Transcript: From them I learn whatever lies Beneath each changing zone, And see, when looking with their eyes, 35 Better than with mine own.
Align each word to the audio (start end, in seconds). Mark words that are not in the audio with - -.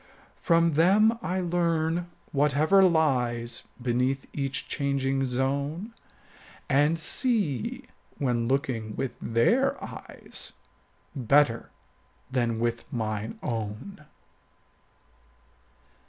From 0.41 0.71
them 0.71 1.19
I 1.21 1.41
learn 1.41 2.09
whatever 2.31 2.81
lies 2.81 3.65
Beneath 3.79 4.25
each 4.33 4.67
changing 4.67 5.25
zone, 5.27 5.93
And 6.67 6.97
see, 6.97 7.85
when 8.17 8.47
looking 8.47 8.95
with 8.95 9.11
their 9.21 9.77
eyes, 9.83 10.53
35 11.13 11.27
Better 11.27 11.69
than 12.31 12.57
with 12.59 12.91
mine 12.91 13.37
own. 13.43 14.05